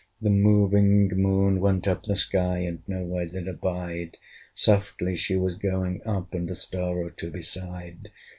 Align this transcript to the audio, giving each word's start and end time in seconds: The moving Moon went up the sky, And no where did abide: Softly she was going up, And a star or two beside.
The 0.19 0.31
moving 0.31 1.09
Moon 1.09 1.59
went 1.59 1.87
up 1.87 2.05
the 2.05 2.15
sky, 2.15 2.57
And 2.61 2.81
no 2.87 3.03
where 3.03 3.27
did 3.27 3.47
abide: 3.47 4.17
Softly 4.55 5.15
she 5.15 5.35
was 5.35 5.57
going 5.57 6.01
up, 6.07 6.33
And 6.33 6.49
a 6.49 6.55
star 6.55 6.97
or 6.97 7.11
two 7.11 7.29
beside. 7.29 8.09